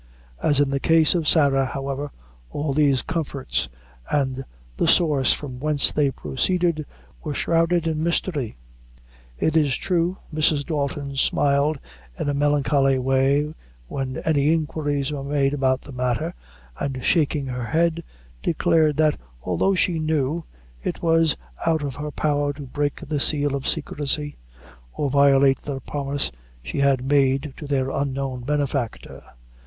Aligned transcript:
As 0.41 0.59
in 0.59 0.71
the 0.71 0.79
case 0.79 1.13
of 1.13 1.27
Sarah, 1.27 1.67
however, 1.67 2.09
all 2.49 2.73
these 2.73 3.03
comforts, 3.03 3.69
and 4.09 4.43
the 4.77 4.87
source 4.87 5.31
from 5.31 5.59
whence 5.59 5.91
they 5.91 6.09
proceeded, 6.09 6.87
were 7.23 7.35
shrouded 7.35 7.85
in 7.85 8.01
mystery. 8.01 8.55
It 9.37 9.55
is 9.55 9.75
true, 9.77 10.17
Mrs. 10.33 10.65
Dalton 10.65 11.17
smiled 11.17 11.77
in 12.17 12.29
a 12.29 12.33
melancholy 12.33 12.97
way 12.97 13.53
when 13.87 14.17
any 14.25 14.51
inquiries 14.51 15.11
were 15.11 15.23
made 15.23 15.53
about 15.53 15.81
the 15.81 15.91
matter, 15.91 16.33
and 16.79 17.03
shaking 17.05 17.45
her 17.45 17.65
head, 17.65 18.03
declared, 18.41 18.97
that 18.97 19.19
although 19.43 19.75
she 19.75 19.99
knew, 19.99 20.43
it 20.81 21.03
was 21.03 21.37
out 21.67 21.83
of 21.83 21.97
her 21.97 22.09
power 22.09 22.53
to 22.53 22.63
break 22.63 23.01
the 23.01 23.19
seal 23.19 23.53
of 23.55 23.67
secrecy, 23.67 24.35
or 24.93 25.11
violate 25.11 25.59
the 25.59 25.79
promise 25.79 26.31
she 26.63 26.79
had 26.79 27.05
made 27.05 27.53
to 27.55 27.67
their 27.67 27.91
unknown 27.91 28.41
benefactor. 28.41 29.21